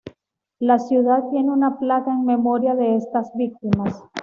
[0.57, 4.01] La ciudad tiene una placa en memoria de estas víctimas.